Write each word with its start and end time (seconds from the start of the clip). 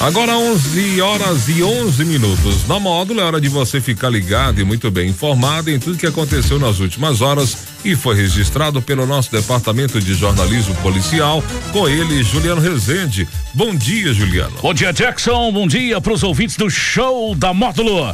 Agora 0.00 0.34
11 0.34 0.98
horas 1.02 1.46
e 1.46 1.62
11 1.62 2.06
minutos. 2.06 2.66
Na 2.66 2.80
módulo 2.80 3.20
é 3.20 3.22
hora 3.22 3.38
de 3.38 3.50
você 3.50 3.82
ficar 3.82 4.08
ligado 4.08 4.58
e 4.58 4.64
muito 4.64 4.90
bem 4.90 5.10
informado 5.10 5.70
em 5.70 5.78
tudo 5.78 5.98
que 5.98 6.06
aconteceu 6.06 6.58
nas 6.58 6.80
últimas 6.80 7.20
horas 7.20 7.66
e 7.84 7.94
foi 7.94 8.16
registrado 8.16 8.80
pelo 8.80 9.04
nosso 9.04 9.30
departamento 9.30 10.00
de 10.00 10.14
jornalismo 10.14 10.74
policial 10.76 11.44
com 11.70 11.86
ele, 11.86 12.22
Juliano 12.22 12.62
Rezende. 12.62 13.28
Bom 13.52 13.74
dia, 13.74 14.14
Juliano. 14.14 14.56
Bom 14.62 14.72
dia, 14.72 14.90
Jackson. 14.90 15.52
Bom 15.52 15.68
dia 15.68 16.00
para 16.00 16.14
os 16.14 16.22
ouvintes 16.22 16.56
do 16.56 16.70
show 16.70 17.34
da 17.34 17.52
módulo. 17.52 18.10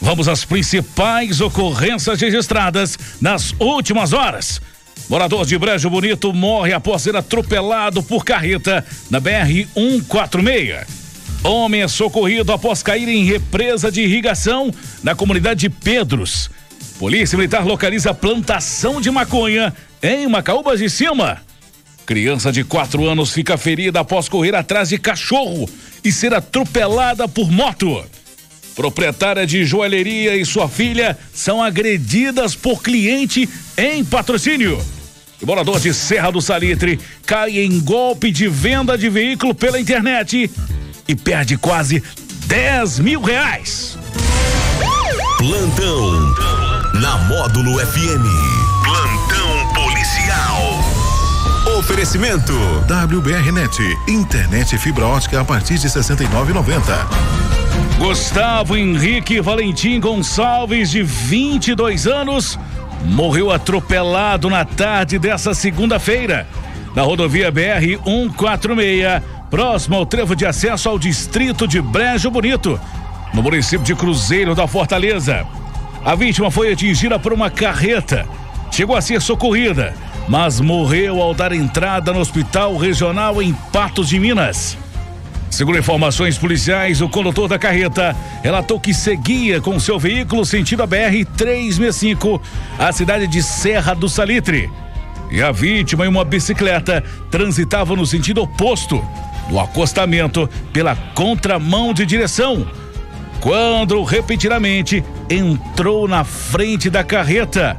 Vamos 0.00 0.26
às 0.26 0.44
principais 0.44 1.40
ocorrências 1.40 2.20
registradas 2.20 2.98
nas 3.20 3.54
últimas 3.60 4.12
horas. 4.12 4.60
Morador 5.08 5.46
de 5.46 5.56
Brejo 5.56 5.88
Bonito 5.88 6.32
morre 6.32 6.72
após 6.72 7.02
ser 7.02 7.14
atropelado 7.14 8.02
por 8.02 8.24
carreta 8.24 8.84
na 9.08 9.20
BR 9.20 9.68
146. 9.76 10.99
Homem 11.42 11.80
é 11.80 11.88
socorrido 11.88 12.52
após 12.52 12.82
cair 12.82 13.08
em 13.08 13.24
represa 13.24 13.90
de 13.90 14.02
irrigação 14.02 14.70
na 15.02 15.14
comunidade 15.14 15.60
de 15.60 15.70
Pedros. 15.70 16.50
Polícia 16.98 17.36
Militar 17.36 17.64
localiza 17.64 18.12
plantação 18.12 19.00
de 19.00 19.10
maconha 19.10 19.74
em 20.02 20.28
Macaúbas 20.28 20.78
de 20.78 20.90
Cima. 20.90 21.40
Criança 22.04 22.52
de 22.52 22.62
4 22.62 23.08
anos 23.08 23.32
fica 23.32 23.56
ferida 23.56 24.00
após 24.00 24.28
correr 24.28 24.54
atrás 24.54 24.90
de 24.90 24.98
cachorro 24.98 25.68
e 26.04 26.12
ser 26.12 26.34
atropelada 26.34 27.26
por 27.26 27.50
moto. 27.50 28.04
Proprietária 28.74 29.46
de 29.46 29.64
joalheria 29.64 30.36
e 30.36 30.44
sua 30.44 30.68
filha 30.68 31.16
são 31.32 31.62
agredidas 31.62 32.54
por 32.54 32.82
cliente 32.82 33.48
em 33.78 34.04
patrocínio. 34.04 34.78
O 35.40 35.46
morador 35.46 35.80
de 35.80 35.94
Serra 35.94 36.30
do 36.30 36.42
Salitre 36.42 37.00
cai 37.24 37.60
em 37.60 37.80
golpe 37.80 38.30
de 38.30 38.46
venda 38.46 38.98
de 38.98 39.08
veículo 39.08 39.54
pela 39.54 39.80
internet 39.80 40.50
e 41.10 41.14
perde 41.16 41.56
quase 41.56 42.02
10 42.46 43.00
mil 43.00 43.20
reais. 43.20 43.98
Plantão 45.38 46.34
na 47.00 47.18
Módulo 47.24 47.84
FM. 47.84 48.24
Plantão 48.84 49.74
policial. 49.74 51.78
Oferecimento 51.78 52.52
WBRnet, 53.12 53.82
internet 54.06 54.78
fibra 54.78 55.06
ótica 55.06 55.40
a 55.40 55.44
partir 55.44 55.78
de 55.78 55.88
69,90. 55.88 56.80
Gustavo 57.98 58.76
Henrique 58.76 59.40
Valentim 59.40 59.98
Gonçalves, 59.98 60.90
de 60.90 61.02
22 61.02 62.06
anos, 62.06 62.56
morreu 63.04 63.50
atropelado 63.50 64.48
na 64.48 64.64
tarde 64.64 65.18
dessa 65.18 65.54
segunda-feira 65.54 66.46
na 66.94 67.02
rodovia 67.02 67.50
BR 67.50 67.98
146 68.04 69.39
próximo 69.50 69.96
ao 69.96 70.06
trevo 70.06 70.36
de 70.36 70.46
acesso 70.46 70.88
ao 70.88 70.98
distrito 70.98 71.66
de 71.66 71.82
Brejo 71.82 72.30
Bonito, 72.30 72.80
no 73.34 73.42
município 73.42 73.84
de 73.84 73.94
Cruzeiro 73.94 74.54
da 74.54 74.66
Fortaleza. 74.66 75.44
A 76.04 76.14
vítima 76.14 76.50
foi 76.50 76.72
atingida 76.72 77.18
por 77.18 77.32
uma 77.32 77.50
carreta, 77.50 78.26
chegou 78.70 78.96
a 78.96 79.00
ser 79.00 79.20
socorrida, 79.20 79.92
mas 80.28 80.60
morreu 80.60 81.20
ao 81.20 81.34
dar 81.34 81.52
entrada 81.52 82.12
no 82.12 82.20
hospital 82.20 82.76
regional 82.76 83.42
em 83.42 83.52
Patos 83.72 84.08
de 84.08 84.20
Minas. 84.20 84.78
Segundo 85.50 85.78
informações 85.78 86.38
policiais, 86.38 87.00
o 87.00 87.08
condutor 87.08 87.48
da 87.48 87.58
carreta 87.58 88.16
relatou 88.42 88.78
que 88.78 88.94
seguia 88.94 89.60
com 89.60 89.80
seu 89.80 89.98
veículo 89.98 90.46
sentido 90.46 90.84
a 90.84 90.86
BR 90.86 91.24
365, 91.36 92.40
a 92.78 92.92
cidade 92.92 93.26
de 93.26 93.42
Serra 93.42 93.92
do 93.94 94.08
Salitre. 94.08 94.70
E 95.28 95.42
a 95.42 95.50
vítima, 95.50 96.06
em 96.06 96.08
uma 96.08 96.24
bicicleta, 96.24 97.02
transitava 97.30 97.94
no 97.96 98.06
sentido 98.06 98.42
oposto, 98.42 99.04
no 99.50 99.58
acostamento 99.58 100.48
pela 100.72 100.94
contramão 101.14 101.92
de 101.92 102.06
direção, 102.06 102.66
quando 103.40 104.02
repentinamente 104.04 105.02
entrou 105.28 106.06
na 106.06 106.24
frente 106.24 106.88
da 106.88 107.02
carreta. 107.02 107.76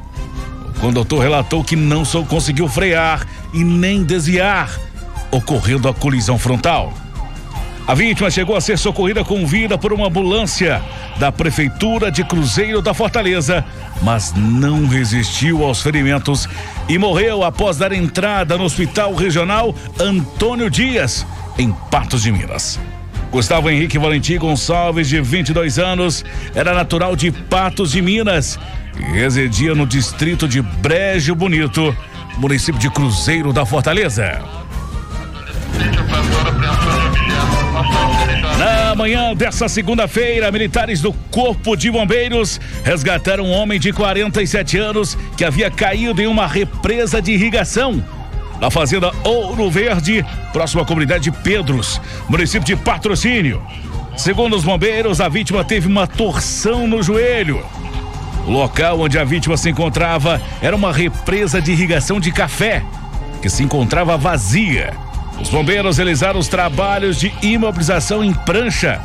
O 0.75 0.79
condutor 0.81 1.21
relatou 1.21 1.63
que 1.63 1.75
não 1.75 2.03
só 2.03 2.23
conseguiu 2.23 2.67
frear 2.67 3.25
e 3.53 3.63
nem 3.63 4.03
desviar, 4.03 4.69
ocorrendo 5.31 5.87
a 5.87 5.93
colisão 5.93 6.37
frontal. 6.37 6.93
A 7.87 7.95
vítima 7.95 8.29
chegou 8.29 8.55
a 8.55 8.61
ser 8.61 8.77
socorrida 8.77 9.23
com 9.23 9.45
vida 9.45 9.77
por 9.77 9.91
uma 9.91 10.07
ambulância 10.07 10.81
da 11.17 11.31
Prefeitura 11.31 12.11
de 12.11 12.23
Cruzeiro 12.23 12.81
da 12.81 12.93
Fortaleza, 12.93 13.65
mas 14.01 14.33
não 14.33 14.87
resistiu 14.87 15.63
aos 15.63 15.81
ferimentos 15.81 16.47
e 16.87 16.97
morreu 16.97 17.43
após 17.43 17.77
dar 17.77 17.91
entrada 17.91 18.57
no 18.57 18.63
Hospital 18.63 19.13
Regional 19.13 19.75
Antônio 19.99 20.69
Dias, 20.69 21.25
em 21.57 21.71
Patos 21.89 22.23
de 22.23 22.31
Minas. 22.31 22.79
Gustavo 23.31 23.69
Henrique 23.69 23.97
Valentim 23.97 24.37
Gonçalves, 24.37 25.07
de 25.07 25.21
22 25.21 25.79
anos, 25.79 26.25
era 26.53 26.73
natural 26.73 27.15
de 27.15 27.31
Patos 27.31 27.91
de 27.91 28.01
Minas 28.01 28.59
e 28.99 29.03
residia 29.03 29.73
no 29.73 29.85
distrito 29.85 30.47
de 30.47 30.61
Brejo 30.61 31.33
Bonito, 31.33 31.95
município 32.37 32.79
de 32.79 32.89
Cruzeiro 32.89 33.53
da 33.53 33.65
Fortaleza. 33.65 34.41
Na 38.57 38.93
manhã 38.95 39.33
dessa 39.33 39.69
segunda-feira, 39.69 40.51
militares 40.51 41.01
do 41.01 41.13
Corpo 41.31 41.77
de 41.77 41.89
Bombeiros 41.89 42.59
resgataram 42.83 43.45
um 43.45 43.51
homem 43.51 43.79
de 43.79 43.93
47 43.93 44.77
anos 44.77 45.17
que 45.37 45.45
havia 45.45 45.71
caído 45.71 46.21
em 46.21 46.27
uma 46.27 46.45
represa 46.45 47.21
de 47.21 47.31
irrigação 47.31 48.03
na 48.61 48.69
fazenda 48.69 49.11
Ouro 49.23 49.71
Verde, 49.71 50.23
próxima 50.53 50.83
à 50.83 50.85
comunidade 50.85 51.23
de 51.23 51.31
Pedros, 51.31 51.99
município 52.29 52.63
de 52.63 52.75
Patrocínio. 52.75 53.59
Segundo 54.15 54.55
os 54.55 54.63
bombeiros, 54.63 55.19
a 55.19 55.27
vítima 55.27 55.63
teve 55.63 55.87
uma 55.87 56.05
torção 56.05 56.87
no 56.87 57.01
joelho. 57.01 57.65
O 58.45 58.51
local 58.51 58.99
onde 58.99 59.17
a 59.17 59.23
vítima 59.23 59.57
se 59.57 59.67
encontrava 59.71 60.39
era 60.61 60.75
uma 60.75 60.93
represa 60.93 61.59
de 61.59 61.71
irrigação 61.71 62.19
de 62.19 62.31
café, 62.31 62.83
que 63.41 63.49
se 63.49 63.63
encontrava 63.63 64.15
vazia. 64.15 64.93
Os 65.41 65.49
bombeiros 65.49 65.97
realizaram 65.97 66.39
os 66.39 66.47
trabalhos 66.47 67.19
de 67.19 67.33
imobilização 67.41 68.23
em 68.23 68.31
prancha 68.31 69.01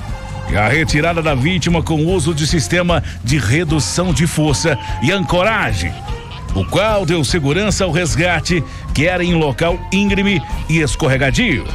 e 0.50 0.56
a 0.56 0.69
retirada 0.69 1.22
da 1.22 1.34
vítima 1.34 1.83
com 1.83 1.95
o 1.95 2.12
uso 2.12 2.34
de 2.34 2.47
sistema 2.47 3.03
de 3.25 3.39
redução 3.39 4.12
de 4.12 4.27
força 4.27 4.78
e 5.03 5.11
ancoragem 5.11 5.95
o 6.56 6.65
qual 6.65 7.05
deu 7.05 7.22
segurança 7.22 7.84
ao 7.84 7.91
resgate, 7.91 8.65
que 8.94 9.06
era 9.06 9.22
em 9.22 9.34
local 9.34 9.78
íngreme 9.93 10.43
e 10.71 10.78
escorregadio. 10.78 11.67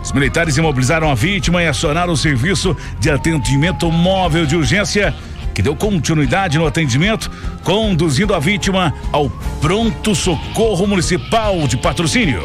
Os 0.00 0.12
militares 0.12 0.56
imobilizaram 0.56 1.10
a 1.10 1.14
vítima 1.16 1.60
e 1.62 1.66
acionaram 1.66 2.12
o 2.12 2.16
serviço 2.16 2.76
de 3.00 3.10
atendimento 3.10 3.90
móvel 3.90 4.46
de 4.46 4.54
urgência, 4.54 5.12
que 5.52 5.60
deu 5.60 5.74
continuidade 5.74 6.58
no 6.58 6.66
atendimento, 6.66 7.28
conduzindo 7.64 8.32
a 8.32 8.38
vítima 8.38 8.94
ao 9.10 9.28
pronto 9.60 10.14
socorro 10.14 10.86
municipal 10.86 11.66
de 11.66 11.76
patrocínio. 11.76 12.44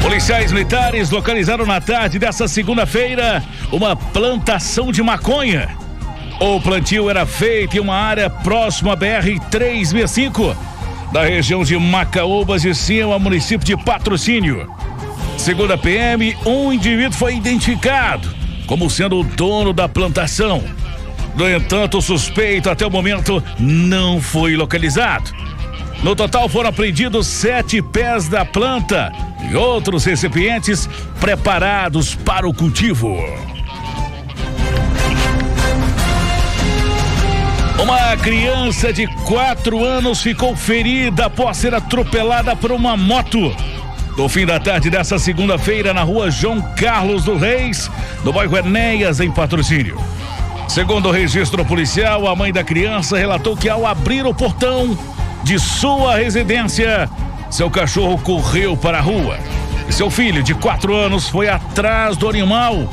Policiais 0.00 0.50
militares 0.50 1.10
localizaram 1.10 1.66
na 1.66 1.82
tarde 1.82 2.18
dessa 2.18 2.48
segunda-feira 2.48 3.44
uma 3.70 3.94
plantação 3.94 4.90
de 4.90 5.02
maconha 5.02 5.68
o 6.40 6.60
plantio 6.60 7.10
era 7.10 7.26
feito 7.26 7.76
em 7.76 7.80
uma 7.80 7.96
área 7.96 8.30
próxima 8.30 8.92
à 8.92 8.96
BR-365, 8.96 10.56
da 11.12 11.24
região 11.24 11.64
de 11.64 11.76
Macaúbas 11.76 12.64
e 12.64 12.74
Cima, 12.74 13.18
município 13.18 13.66
de 13.66 13.76
Patrocínio. 13.76 14.70
Segundo 15.36 15.72
a 15.72 15.78
PM, 15.78 16.36
um 16.44 16.72
indivíduo 16.72 17.16
foi 17.16 17.36
identificado 17.36 18.38
como 18.66 18.90
sendo 18.90 19.20
o 19.20 19.24
dono 19.24 19.72
da 19.72 19.88
plantação. 19.88 20.62
No 21.34 21.48
entanto, 21.48 21.98
o 21.98 22.02
suspeito 22.02 22.68
até 22.68 22.86
o 22.86 22.90
momento 22.90 23.42
não 23.58 24.20
foi 24.20 24.54
localizado. 24.56 25.32
No 26.02 26.14
total 26.14 26.48
foram 26.48 26.68
apreendidos 26.68 27.26
sete 27.26 27.80
pés 27.80 28.28
da 28.28 28.44
planta 28.44 29.10
e 29.50 29.56
outros 29.56 30.04
recipientes 30.04 30.88
preparados 31.18 32.14
para 32.14 32.46
o 32.46 32.52
cultivo. 32.52 33.16
Uma 37.80 38.16
criança 38.16 38.92
de 38.92 39.06
quatro 39.24 39.84
anos 39.84 40.20
ficou 40.20 40.56
ferida 40.56 41.26
após 41.26 41.58
ser 41.58 41.72
atropelada 41.72 42.56
por 42.56 42.72
uma 42.72 42.96
moto. 42.96 43.54
No 44.16 44.28
fim 44.28 44.44
da 44.44 44.58
tarde 44.58 44.90
dessa 44.90 45.16
segunda-feira, 45.16 45.94
na 45.94 46.02
rua 46.02 46.28
João 46.28 46.60
Carlos 46.74 47.24
do 47.24 47.36
Reis, 47.36 47.88
no 48.24 48.32
bairro 48.32 48.56
Enéas, 48.56 49.20
em 49.20 49.30
patrocínio. 49.30 49.96
Segundo 50.66 51.08
o 51.08 51.12
registro 51.12 51.64
policial, 51.64 52.26
a 52.26 52.34
mãe 52.34 52.52
da 52.52 52.64
criança 52.64 53.16
relatou 53.16 53.56
que 53.56 53.68
ao 53.68 53.86
abrir 53.86 54.26
o 54.26 54.34
portão 54.34 54.98
de 55.44 55.56
sua 55.56 56.16
residência, 56.16 57.08
seu 57.48 57.70
cachorro 57.70 58.18
correu 58.18 58.76
para 58.76 58.98
a 58.98 59.00
rua. 59.00 59.38
E 59.88 59.92
seu 59.92 60.10
filho, 60.10 60.42
de 60.42 60.52
quatro 60.52 60.94
anos, 60.96 61.28
foi 61.28 61.48
atrás 61.48 62.16
do 62.16 62.28
animal 62.28 62.88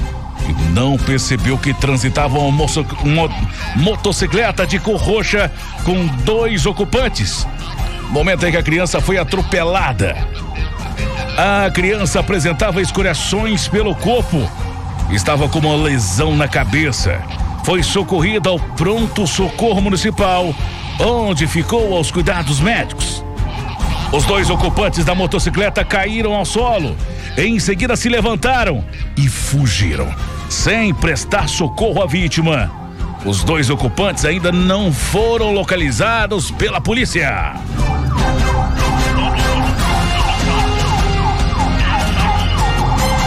não 0.54 0.98
percebeu 0.98 1.58
que 1.58 1.74
transitava 1.74 2.38
uma, 2.38 2.52
moço, 2.52 2.86
uma 3.04 3.30
motocicleta 3.76 4.66
de 4.66 4.80
cor 4.80 4.98
roxa 4.98 5.52
com 5.84 6.06
dois 6.24 6.66
ocupantes. 6.66 7.48
Momento 8.10 8.46
em 8.46 8.52
que 8.52 8.58
a 8.58 8.64
criança 8.64 9.02
foi 9.02 9.18
atropelada. 9.18 10.16
A 11.38 11.70
criança 11.72 12.20
apresentava 12.20 12.82
escoriações 12.82 13.68
pelo 13.68 13.96
corpo. 13.96 14.50
Estava 15.12 15.50
com 15.50 15.60
uma 15.60 15.76
lesão 15.76 16.36
na 16.36 16.48
cabeça. 16.48 17.22
Foi 17.64 17.84
socorrida 17.84 18.50
ao 18.50 18.60
pronto 18.60 19.26
socorro 19.26 19.82
municipal, 19.82 20.54
onde 21.00 21.48
ficou 21.48 21.96
aos 21.96 22.12
cuidados 22.12 22.60
médicos. 22.60 23.24
Os 24.12 24.24
dois 24.24 24.50
ocupantes 24.50 25.04
da 25.04 25.14
motocicleta 25.14 25.84
caíram 25.84 26.34
ao 26.34 26.46
solo. 26.46 26.96
Em 27.38 27.60
seguida 27.60 27.98
se 27.98 28.08
levantaram 28.08 28.86
e 29.18 29.28
fugiram, 29.28 30.08
sem 30.50 30.94
prestar 30.94 31.50
socorro 31.50 32.02
à 32.02 32.06
vítima. 32.08 32.72
Os 33.26 33.44
dois 33.44 33.70
ocupantes 33.70 34.24
ainda 34.24 34.52
não 34.52 34.94
foram 34.94 35.52
localizados 35.52 36.52
pela 36.52 36.80
polícia. 36.80 37.56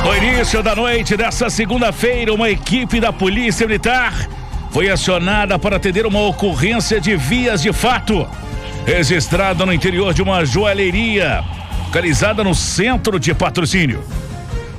No 0.04 0.16
início 0.16 0.62
da 0.62 0.74
noite 0.74 1.16
dessa 1.16 1.50
segunda-feira, 1.50 2.32
uma 2.32 2.48
equipe 2.48 3.00
da 3.00 3.12
Polícia 3.12 3.66
Militar 3.66 4.28
foi 4.70 4.88
acionada 4.88 5.58
para 5.58 5.76
atender 5.76 6.06
uma 6.06 6.20
ocorrência 6.20 7.00
de 7.00 7.16
vias 7.16 7.60
de 7.60 7.72
fato, 7.72 8.26
registrada 8.86 9.66
no 9.66 9.72
interior 9.72 10.14
de 10.14 10.22
uma 10.22 10.44
joalheria, 10.44 11.42
localizada 11.86 12.44
no 12.44 12.54
centro 12.54 13.18
de 13.18 13.34
patrocínio. 13.34 14.04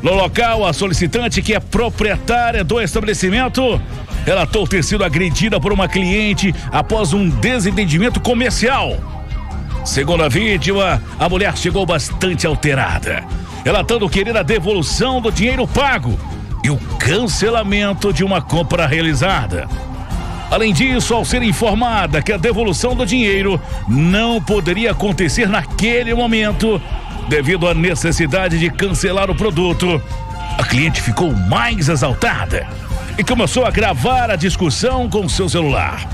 No 0.02 0.14
local, 0.14 0.66
a 0.66 0.72
solicitante, 0.72 1.42
que 1.42 1.54
é 1.54 1.60
proprietária 1.60 2.64
do 2.64 2.80
estabelecimento, 2.80 3.82
relatou 4.26 4.66
ter 4.66 4.82
sido 4.82 5.04
agredida 5.04 5.60
por 5.60 5.74
uma 5.74 5.90
cliente 5.90 6.56
após 6.72 7.12
um 7.12 7.28
desentendimento 7.30 8.20
comercial. 8.22 8.96
Segundo 9.84 10.24
a 10.24 10.30
vítima, 10.30 11.04
a 11.20 11.28
mulher 11.28 11.58
chegou 11.58 11.86
bastante 11.86 12.48
alterada, 12.48 13.26
relatando 13.66 14.10
querer 14.10 14.38
a 14.38 14.44
devolução 14.44 15.20
do 15.20 15.32
dinheiro 15.32 15.68
pago 15.68 16.18
e 16.64 16.70
o 16.70 16.78
cancelamento 16.98 18.14
de 18.14 18.24
uma 18.24 18.42
compra 18.42 18.88
realizada. 18.88 19.68
Além 20.50 20.74
disso, 20.74 21.14
ao 21.14 21.26
ser 21.26 21.44
informada 21.44 22.22
que 22.22 22.32
a 22.32 22.38
devolução 22.38 22.96
do 22.96 23.06
dinheiro 23.06 23.62
não 23.88 24.42
poderia 24.42 24.92
acontecer 24.92 25.48
naquele 25.48 26.14
momento, 26.14 26.82
devido 27.30 27.68
à 27.68 27.76
necessidade 27.76 28.58
de 28.58 28.72
cancelar 28.72 29.30
o 29.30 29.36
produto, 29.36 30.02
a 30.58 30.64
cliente 30.64 31.00
ficou 31.00 31.32
mais 31.32 31.88
exaltada 31.88 32.68
e 33.18 33.24
começou 33.24 33.66
a 33.66 33.72
gravar 33.72 34.32
a 34.32 34.36
discussão 34.36 35.08
com 35.08 35.30
seu 35.30 35.48
celular. 35.48 36.10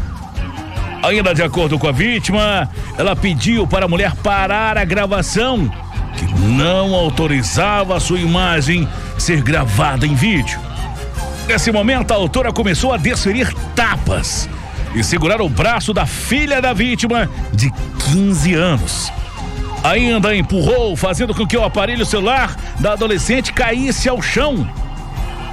Ainda 1.01 1.33
de 1.33 1.41
acordo 1.41 1.79
com 1.79 1.87
a 1.87 1.91
vítima, 1.91 2.69
ela 2.97 3.15
pediu 3.15 3.65
para 3.65 3.85
a 3.85 3.87
mulher 3.87 4.13
parar 4.15 4.77
a 4.77 4.83
gravação, 4.83 5.71
que 6.17 6.25
não 6.47 6.93
autorizava 6.93 7.95
a 7.95 7.99
sua 7.99 8.19
imagem 8.19 8.87
ser 9.17 9.41
gravada 9.41 10.05
em 10.05 10.15
vídeo. 10.15 10.59
Nesse 11.47 11.71
momento, 11.71 12.11
a 12.11 12.15
autora 12.15 12.51
começou 12.51 12.91
a 12.91 12.97
desferir 12.97 13.53
tapas 13.73 14.49
e 14.93 15.03
segurar 15.03 15.41
o 15.41 15.47
braço 15.47 15.93
da 15.93 16.05
filha 16.05 16.61
da 16.61 16.73
vítima 16.73 17.29
de 17.53 17.71
15 18.11 18.53
anos. 18.53 19.24
Ainda 19.85 20.35
empurrou, 20.35 20.95
fazendo 20.95 21.31
com 21.35 21.45
que 21.45 21.55
o 21.55 21.63
aparelho 21.63 22.03
celular 22.07 22.55
da 22.79 22.93
adolescente 22.93 23.53
caísse 23.53 24.09
ao 24.09 24.19
chão. 24.19 24.67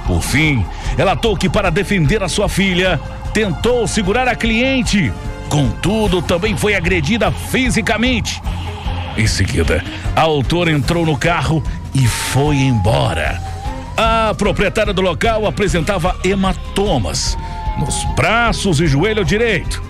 Por 0.07 0.23
fim, 0.23 0.65
relatou 0.97 1.37
que 1.37 1.47
para 1.47 1.69
defender 1.69 2.23
a 2.23 2.27
sua 2.27 2.49
filha, 2.49 2.99
tentou 3.31 3.87
segurar 3.87 4.27
a 4.27 4.35
cliente, 4.35 5.13
contudo, 5.49 6.19
também 6.19 6.57
foi 6.57 6.73
agredida 6.73 7.31
fisicamente. 7.31 8.41
Em 9.15 9.27
seguida, 9.27 9.83
a 10.15 10.21
autora 10.21 10.71
entrou 10.71 11.05
no 11.05 11.15
carro 11.15 11.63
e 11.93 12.07
foi 12.07 12.55
embora. 12.55 13.39
A 13.95 14.33
proprietária 14.35 14.93
do 14.93 15.01
local 15.03 15.45
apresentava 15.45 16.15
hematomas 16.23 17.37
nos 17.77 18.03
braços 18.15 18.79
e 18.79 18.87
joelho 18.87 19.23
direito. 19.23 19.83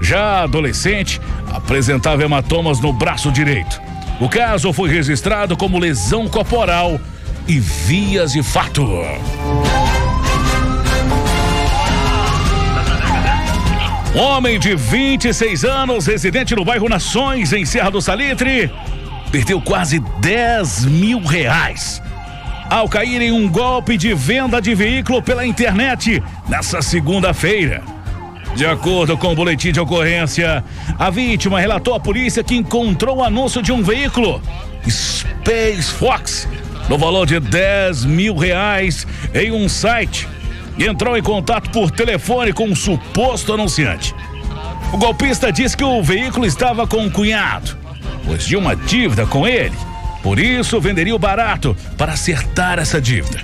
Já 0.00 0.20
a 0.20 0.42
adolescente 0.42 1.20
apresentava 1.54 2.24
hematomas 2.24 2.80
no 2.80 2.92
braço 2.92 3.30
direito. 3.30 3.80
O 4.20 4.28
caso 4.28 4.72
foi 4.72 4.90
registrado 4.90 5.56
como 5.56 5.78
lesão 5.78 6.28
corporal 6.28 7.00
e 7.46 7.58
vias 7.58 8.32
de 8.32 8.42
fato. 8.42 8.84
Homem 14.14 14.58
de 14.58 14.76
26 14.76 15.64
anos, 15.64 16.06
residente 16.06 16.54
no 16.54 16.64
bairro 16.64 16.88
Nações, 16.88 17.52
em 17.52 17.64
Serra 17.64 17.90
do 17.90 18.00
Salitre, 18.00 18.70
perdeu 19.30 19.60
quase 19.60 20.00
10 20.20 20.84
mil 20.84 21.20
reais 21.20 22.02
ao 22.70 22.88
cair 22.88 23.20
em 23.20 23.30
um 23.30 23.48
golpe 23.48 23.96
de 23.96 24.14
venda 24.14 24.60
de 24.60 24.74
veículo 24.74 25.22
pela 25.22 25.46
internet 25.46 26.22
nessa 26.48 26.80
segunda-feira. 26.80 27.93
De 28.54 28.64
acordo 28.66 29.16
com 29.18 29.32
o 29.32 29.34
boletim 29.34 29.72
de 29.72 29.80
ocorrência, 29.80 30.64
a 30.98 31.10
vítima 31.10 31.58
relatou 31.58 31.94
à 31.94 32.00
polícia 32.00 32.44
que 32.44 32.54
encontrou 32.54 33.18
o 33.18 33.24
anúncio 33.24 33.60
de 33.60 33.72
um 33.72 33.82
veículo 33.82 34.40
Space 34.88 35.92
Fox 35.92 36.48
no 36.88 36.96
valor 36.96 37.26
de 37.26 37.40
10 37.40 38.04
mil 38.04 38.36
reais 38.36 39.06
em 39.34 39.50
um 39.50 39.68
site 39.68 40.28
e 40.78 40.86
entrou 40.86 41.16
em 41.16 41.22
contato 41.22 41.70
por 41.70 41.90
telefone 41.90 42.52
com 42.52 42.66
um 42.66 42.74
suposto 42.76 43.52
anunciante. 43.52 44.14
O 44.92 44.96
golpista 44.96 45.50
disse 45.50 45.76
que 45.76 45.84
o 45.84 46.02
veículo 46.02 46.46
estava 46.46 46.86
com 46.86 46.98
um 46.98 47.10
cunhado, 47.10 47.76
pois 48.24 48.44
de 48.44 48.56
uma 48.56 48.76
dívida 48.76 49.26
com 49.26 49.46
ele 49.46 49.74
por 50.24 50.38
isso, 50.38 50.80
venderia 50.80 51.14
o 51.14 51.18
barato 51.18 51.76
para 51.98 52.14
acertar 52.14 52.78
essa 52.78 52.98
dívida. 52.98 53.42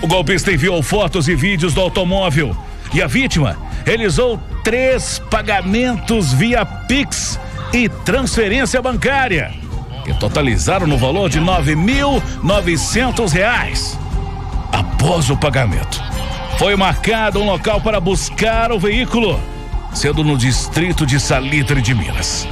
O 0.00 0.06
golpista 0.06 0.50
enviou 0.50 0.82
fotos 0.82 1.28
e 1.28 1.34
vídeos 1.34 1.74
do 1.74 1.82
automóvel 1.82 2.56
e 2.94 3.02
a 3.02 3.06
vítima 3.06 3.58
realizou 3.84 4.40
três 4.64 5.20
pagamentos 5.30 6.32
via 6.32 6.64
Pix 6.64 7.38
e 7.72 7.88
transferência 7.88 8.82
bancária, 8.82 9.52
que 10.04 10.12
totalizaram 10.14 10.86
no 10.86 10.98
valor 10.98 11.28
de 11.28 11.38
R$ 11.38 11.44
9.900. 11.44 13.98
Após 14.72 15.30
o 15.30 15.36
pagamento, 15.36 16.02
foi 16.58 16.76
marcado 16.76 17.40
um 17.40 17.46
local 17.46 17.80
para 17.80 17.98
buscar 18.00 18.70
o 18.72 18.78
veículo, 18.78 19.40
sendo 19.92 20.22
no 20.22 20.36
distrito 20.36 21.04
de 21.04 21.18
Salitre 21.18 21.82
de 21.82 21.92
Minas. 21.94 22.46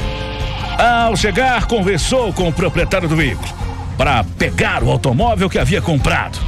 Ao 0.78 1.14
chegar, 1.16 1.66
conversou 1.66 2.32
com 2.32 2.49
o 2.49 2.52
proprietário 2.52 3.08
do 3.08 3.16
veículo 3.16 3.49
para 3.96 4.25
pegar 4.25 4.82
o 4.82 4.90
automóvel 4.90 5.49
que 5.50 5.58
havia 5.58 5.82
comprado. 5.82 6.38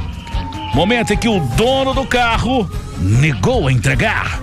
Momento 0.73 1.13
em 1.13 1.17
que 1.17 1.29
o 1.29 1.39
dono 1.39 1.93
do 1.93 2.03
carro 2.03 2.67
negou 2.97 3.67
a 3.67 3.71
entregar, 3.71 4.39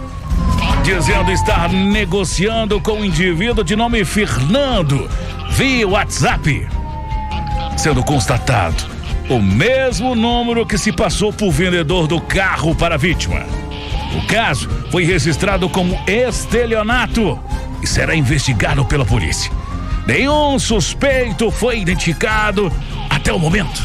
dizendo 0.82 1.30
estar 1.30 1.68
negociando 1.70 2.80
com 2.80 2.92
um 2.92 3.04
indivíduo 3.04 3.62
de 3.62 3.76
nome 3.76 4.04
Fernando 4.04 5.10
via 5.50 5.86
WhatsApp. 5.86 6.66
Sendo 7.76 8.02
constatado 8.02 8.84
o 9.28 9.38
mesmo 9.40 10.14
número 10.14 10.66
que 10.66 10.78
se 10.78 10.90
passou 10.90 11.32
por 11.32 11.50
vendedor 11.52 12.06
do 12.06 12.20
carro 12.20 12.74
para 12.74 12.94
a 12.94 12.98
vítima. 12.98 13.44
O 14.16 14.26
caso 14.26 14.68
foi 14.90 15.04
registrado 15.04 15.68
como 15.68 15.98
estelionato 16.06 17.38
e 17.82 17.86
será 17.86 18.14
investigado 18.14 18.84
pela 18.84 19.04
polícia. 19.04 19.52
Nenhum 20.06 20.58
suspeito 20.58 21.50
foi 21.50 21.80
identificado 21.80 22.72
até 23.08 23.32
o 23.32 23.38
momento. 23.38 23.82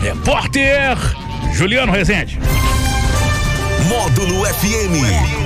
Repórter 0.00 0.98
Juliano 1.52 1.92
Rezende. 1.92 2.40
Módulo 3.88 4.44
FM. 4.44 5.45